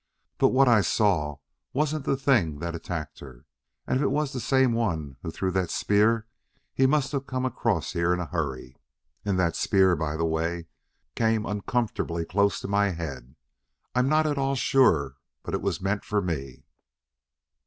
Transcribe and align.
But 0.39 0.47
what 0.47 0.67
I 0.67 0.81
saw 0.81 1.37
wasn't 1.73 2.05
the 2.05 2.17
thing 2.17 2.57
that 2.57 2.73
attacked 2.73 3.19
her. 3.19 3.45
And 3.85 3.97
if 3.97 4.01
it 4.01 4.07
was 4.09 4.33
the 4.33 4.39
same 4.39 4.71
one 4.73 5.17
who 5.21 5.29
threw 5.29 5.51
that 5.51 5.69
spear 5.69 6.25
he 6.73 6.87
must 6.87 7.11
have 7.11 7.27
come 7.27 7.45
across 7.45 7.93
here 7.93 8.11
in 8.11 8.19
a 8.19 8.25
hurry. 8.25 8.77
And 9.25 9.37
that 9.37 9.55
spear, 9.55 9.95
by 9.95 10.17
the 10.17 10.25
way, 10.25 10.65
came 11.13 11.45
uncomfortably 11.45 12.25
close 12.25 12.59
to 12.61 12.67
my 12.67 12.89
head. 12.89 13.35
I'm 13.93 14.09
not 14.09 14.25
at 14.25 14.39
all 14.39 14.55
sure 14.55 15.17
but 15.43 15.53
it 15.53 15.61
was 15.61 15.79
meant 15.79 16.03
for 16.03 16.19
me." 16.19 16.65